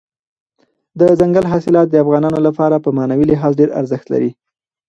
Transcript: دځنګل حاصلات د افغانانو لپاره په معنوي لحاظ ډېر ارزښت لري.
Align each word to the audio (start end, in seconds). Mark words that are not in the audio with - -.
دځنګل 0.99 1.45
حاصلات 1.51 1.87
د 1.89 1.95
افغانانو 2.03 2.39
لپاره 2.47 2.75
په 2.83 2.89
معنوي 2.97 3.25
لحاظ 3.31 3.51
ډېر 3.59 3.69
ارزښت 3.79 4.07
لري. 4.13 4.31